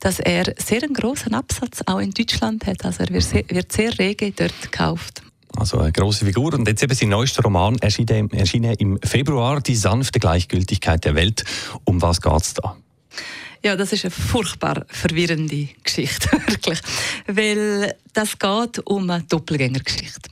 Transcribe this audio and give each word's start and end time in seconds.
dass 0.00 0.21
er 0.21 0.55
sehr 0.59 0.83
einen 0.83 0.95
grossen 0.95 1.34
Absatz 1.34 1.83
auch 1.87 1.98
in 1.98 2.11
Deutschland 2.11 2.67
hat. 2.67 2.84
Also 2.84 3.05
er 3.05 3.11
wird 3.11 3.25
sehr, 3.25 3.45
wird 3.48 3.73
sehr 3.73 3.98
rege 3.98 4.33
dort 4.33 4.61
gekauft. 4.62 5.23
Also 5.65 5.79
eine 5.79 5.93
große 5.93 6.27
Figur. 6.27 6.53
Und 6.53 6.69
jetzt 6.69 6.83
eben 6.83 6.95
sein 6.95 7.09
neuester 7.09 7.43
Roman 7.43 7.79
erschienen 7.79 8.29
im 8.77 8.98
Februar, 9.03 9.62
Die 9.62 9.75
sanfte 9.75 10.21
Gleichgültigkeit 10.21 11.03
der 11.06 11.15
Welt. 11.15 11.43
Um 11.84 12.03
was 12.03 12.21
geht 12.21 12.43
es 12.43 12.53
da? 12.53 12.77
Ja, 13.65 13.75
das 13.75 13.95
ist 13.95 14.05
eine 14.05 14.11
furchtbar 14.11 14.84
verwirrende 14.89 15.71
Geschichte, 15.83 16.29
wirklich. 16.48 16.81
Weil 17.27 17.95
das 18.12 18.39
geht 18.39 18.81
um 18.84 19.09
eine 19.09 19.23
Doppelgängergeschichte. 19.23 20.29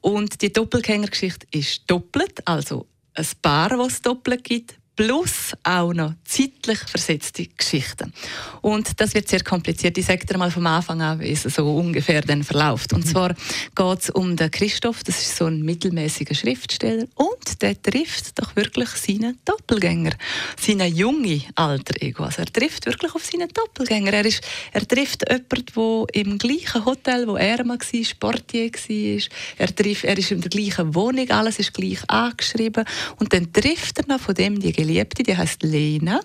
Und 0.00 0.42
die 0.42 0.52
Doppelgängergeschichte 0.52 1.46
ist 1.52 1.82
doppelt, 1.86 2.44
also 2.44 2.88
ein 3.14 3.26
Paar, 3.42 3.68
das 3.68 3.92
es 3.92 4.02
doppelt 4.02 4.42
gibt, 4.42 4.74
plus 4.96 5.52
auch 5.62 5.92
noch 5.92 6.14
zeitlich 6.24 6.78
versetzte 6.78 7.46
Geschichten. 7.46 8.12
Und 8.60 9.00
das 9.00 9.14
wird 9.14 9.28
sehr 9.28 9.42
kompliziert. 9.42 9.98
Ich 9.98 10.06
sage 10.06 10.24
dir 10.24 10.38
mal 10.38 10.50
vom 10.50 10.66
Anfang 10.66 11.00
an, 11.02 11.20
wie 11.20 11.30
es 11.30 11.42
so 11.42 11.76
ungefähr 11.76 12.20
dann 12.22 12.44
verläuft. 12.44 12.92
Und 12.92 13.04
mhm. 13.04 13.10
zwar 13.10 13.34
geht 13.74 14.02
es 14.02 14.10
um 14.10 14.36
den 14.36 14.50
Christoph, 14.50 15.02
das 15.02 15.20
ist 15.20 15.36
so 15.36 15.46
ein 15.46 15.62
mittelmäßiger 15.62 16.34
Schriftsteller, 16.34 17.06
und 17.14 17.62
der 17.62 17.80
trifft 17.80 18.38
doch 18.38 18.54
wirklich 18.56 18.88
seinen 18.90 19.38
Doppelgänger, 19.44 20.12
seinen 20.60 20.94
junge 20.94 21.42
Alter 21.54 22.00
Ego. 22.00 22.24
Also 22.24 22.42
er 22.42 22.52
trifft 22.52 22.86
wirklich 22.86 23.14
auf 23.14 23.24
seinen 23.24 23.48
Doppelgänger. 23.48 24.12
Er, 24.12 24.24
ist, 24.24 24.42
er 24.72 24.86
trifft 24.86 25.24
jemanden, 25.28 26.06
der 26.14 26.22
im 26.22 26.38
gleichen 26.38 26.84
Hotel, 26.84 27.26
wo 27.26 27.36
er 27.36 27.64
mal 27.64 27.78
war, 27.78 28.04
Sportier 28.04 28.70
war. 28.70 29.22
Er, 29.58 29.74
trifft, 29.74 30.04
er 30.04 30.18
ist 30.18 30.30
in 30.30 30.40
der 30.40 30.50
gleichen 30.50 30.94
Wohnung, 30.94 31.28
alles 31.30 31.58
ist 31.58 31.74
gleich 31.74 31.98
angeschrieben. 32.08 32.84
Und 33.18 33.32
dann 33.32 33.52
trifft 33.52 33.98
er 33.98 34.06
noch 34.06 34.20
von 34.20 34.34
dem 34.34 34.60
die 34.60 34.83
Geliebte, 34.84 35.22
die 35.22 35.36
heißt 35.36 35.62
Lena. 35.62 36.20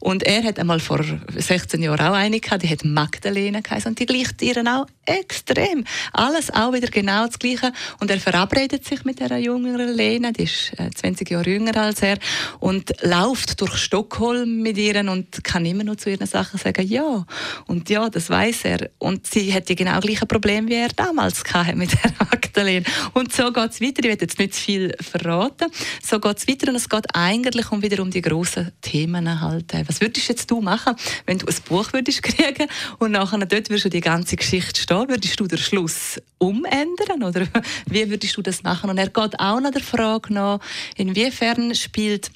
Und 0.00 0.24
er 0.24 0.42
hat 0.42 0.58
einmal 0.58 0.80
vor 0.80 1.04
16 1.36 1.80
Jahren 1.82 2.00
auch 2.00 2.14
eine 2.14 2.40
gehabt, 2.40 2.64
die 2.64 2.68
hat 2.68 2.84
Magdalena 2.84 3.60
geheißen 3.60 3.90
und 3.90 3.98
die 3.98 4.06
gleicht 4.06 4.42
ihr 4.42 4.56
auch 4.66 4.86
extrem. 5.06 5.84
Alles 6.12 6.50
auch 6.50 6.72
wieder 6.72 6.88
genau 6.88 7.26
das 7.26 7.38
Gleiche. 7.38 7.72
Und 8.00 8.10
er 8.10 8.18
verabredet 8.18 8.84
sich 8.84 9.04
mit 9.04 9.20
der 9.20 9.38
jüngeren 9.38 9.94
Lena, 9.94 10.32
die 10.32 10.44
ist 10.44 10.72
20 10.96 11.30
äh, 11.30 11.34
Jahre 11.34 11.50
jünger 11.50 11.76
als 11.76 12.02
er, 12.02 12.18
und 12.58 12.92
läuft 13.02 13.60
durch 13.60 13.76
Stockholm 13.76 14.62
mit 14.62 14.76
ihr 14.78 14.98
und 15.08 15.44
kann 15.44 15.64
immer 15.64 15.84
nur 15.84 15.96
zu 15.96 16.10
ihren 16.10 16.26
Sachen 16.26 16.58
sagen, 16.58 16.86
ja. 16.86 17.24
Und 17.66 17.88
ja, 17.88 18.08
das 18.08 18.28
weiß 18.28 18.64
er. 18.64 18.90
Und 18.98 19.26
sie 19.26 19.52
hat 19.54 19.68
die 19.68 19.76
genau 19.76 20.00
gleichen 20.00 20.28
Probleme 20.28 20.68
wie 20.68 20.74
er 20.74 20.88
damals 20.88 21.42
hatte 21.52 21.76
mit 21.76 21.92
der 21.92 22.12
Magdalena. 22.18 22.88
Und 23.14 23.32
so 23.32 23.52
geht 23.52 23.70
es 23.70 23.80
weiter. 23.80 24.00
Ich 24.00 24.08
werde 24.08 24.24
jetzt 24.24 24.38
nicht 24.38 24.54
zu 24.54 24.60
viel 24.60 24.96
verraten. 25.00 25.70
So 26.02 26.18
geht 26.18 26.38
es 26.38 26.48
weiter 26.48 26.68
und 26.68 26.76
es 26.76 26.88
geht 26.88 27.06
eigentlich 27.14 27.70
um 27.70 27.82
wieder 27.82 27.91
wieder 27.92 28.02
um 28.02 28.10
die 28.10 28.22
grossen 28.22 28.72
Themen 28.80 29.40
halt. 29.40 29.72
Was 29.86 30.00
würdest 30.00 30.28
jetzt 30.28 30.50
du 30.50 30.60
machen, 30.60 30.94
wenn 31.26 31.38
du 31.38 31.46
ein 31.46 31.54
Buch 31.68 31.92
würdest 31.92 32.22
kriegen 32.22 32.66
und 32.98 33.12
nachher 33.12 33.38
dort 33.38 33.68
würdest 33.68 33.84
du 33.84 33.90
die 33.90 34.00
ganze 34.00 34.36
Geschichte 34.36 34.80
stehen? 34.80 35.08
Würdest 35.08 35.38
du 35.38 35.46
den 35.46 35.58
Schluss 35.58 36.20
umändern 36.38 37.22
oder 37.22 37.46
wie 37.86 38.08
würdest 38.10 38.36
du 38.36 38.42
das 38.42 38.62
machen? 38.62 38.90
Und 38.90 38.98
er 38.98 39.08
geht 39.08 39.38
auch 39.38 39.60
nach 39.60 39.70
der 39.70 39.82
Frage 39.82 40.32
nach, 40.32 40.58
inwiefern 40.96 41.74
spielt 41.74 42.30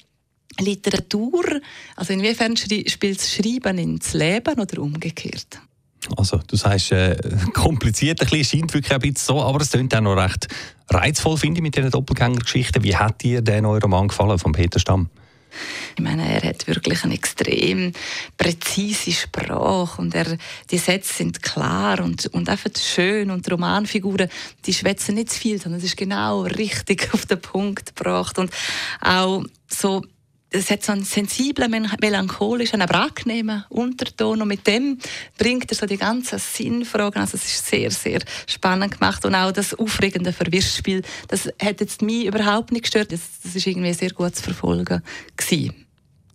Literatur, 0.59 1.43
also 1.95 2.13
inwiefern 2.13 2.55
spielt 2.57 3.19
das 3.19 3.33
Schreiben 3.33 3.77
ins 3.77 4.13
Leben 4.13 4.59
oder 4.59 4.81
umgekehrt? 4.81 5.59
Also, 6.15 6.39
du 6.47 6.55
sagst, 6.55 6.91
äh, 6.91 7.17
kompliziert 7.53 8.21
ein 8.21 8.29
bisschen, 8.29 8.59
scheint 8.59 8.73
wirklich 8.73 8.93
ein 8.93 8.99
bisschen 8.99 9.15
so, 9.17 9.41
aber 9.41 9.61
es 9.61 9.71
klingt 9.71 9.93
auch 9.95 10.01
noch 10.01 10.15
recht 10.15 10.47
reizvoll, 10.89 11.37
finde 11.37 11.59
ich, 11.59 11.63
mit 11.63 11.75
diesen 11.75 11.91
Doppelgängergeschichten. 11.91 12.83
Wie 12.83 12.95
hat 12.95 13.23
dir 13.23 13.41
der 13.41 13.61
neue 13.61 13.81
Roman 13.81 14.07
gefallen 14.07 14.39
von 14.39 14.51
Peter 14.53 14.79
Stamm? 14.79 15.09
Ich 15.95 16.03
meine, 16.03 16.41
er 16.41 16.49
hat 16.49 16.67
wirklich 16.67 17.03
eine 17.03 17.13
extrem 17.13 17.93
präzise 18.37 19.11
Sprache 19.11 20.01
und 20.01 20.15
er, 20.15 20.37
die 20.71 20.77
Sätze 20.77 21.13
sind 21.13 21.41
klar 21.41 21.99
und, 22.01 22.27
und 22.27 22.49
einfach 22.49 22.71
schön 22.77 23.31
und 23.31 23.45
die 23.45 23.51
Romanfiguren, 23.51 24.29
die 24.65 24.73
schwätzen 24.73 25.15
nicht 25.15 25.31
zu 25.31 25.39
viel, 25.39 25.61
sondern 25.61 25.79
es 25.79 25.85
ist 25.85 25.97
genau 25.97 26.41
richtig 26.41 27.09
auf 27.13 27.25
den 27.25 27.41
Punkt 27.41 27.95
gebracht 27.95 28.39
und 28.39 28.51
auch 29.01 29.43
so 29.67 30.03
es 30.49 30.69
hat 30.69 30.83
so 30.83 30.93
einen 30.93 31.03
sensiblen, 31.03 31.89
melancholischen, 31.99 32.81
aber 32.81 33.01
angenehmen 33.01 33.65
Unterton 33.69 34.41
und 34.41 34.47
mit 34.47 34.65
dem 34.65 34.97
bringt 35.37 35.69
er 35.71 35.75
so 35.75 35.85
die 35.85 35.97
ganzen 35.97 36.39
Sinnfragen. 36.39 37.21
Also 37.21 37.35
es 37.35 37.45
ist 37.45 37.67
sehr, 37.67 37.91
sehr 37.91 38.19
spannend 38.47 38.99
gemacht 38.99 39.25
und 39.25 39.35
auch 39.35 39.51
das 39.51 39.73
aufregende 39.73 40.31
Verwirrspiel, 40.31 41.01
das 41.27 41.47
hat 41.61 41.81
jetzt 41.81 42.01
mich 42.01 42.25
überhaupt 42.25 42.71
nicht 42.71 42.83
gestört. 42.83 43.11
Das, 43.11 43.21
das 43.43 43.55
ist 43.55 43.67
irgendwie 43.67 43.93
sehr 43.93 44.11
gut 44.11 44.35
zu 44.35 44.43
verfolgen 44.43 45.01
gewesen. 45.35 45.87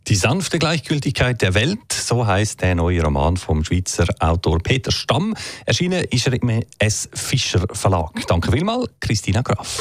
Die 0.08 0.16
sanfte 0.16 0.58
Gleichgültigkeit 0.58 1.40
der 1.42 1.54
Welt, 1.54 1.92
so 1.92 2.26
heißt 2.26 2.60
der 2.60 2.74
neue 2.74 3.02
Roman 3.02 3.36
vom 3.36 3.64
Schweizer 3.64 4.06
Autor 4.18 4.58
Peter 4.58 4.90
Stamm. 4.90 5.34
Erschienen 5.64 6.04
ist 6.10 6.26
er 6.26 6.32
im 6.32 6.64
S. 6.78 7.08
Fischer 7.14 7.64
Verlag. 7.72 8.10
Danke 8.26 8.50
vielmals, 8.50 8.90
Christina 9.00 9.42
Graf. 9.42 9.80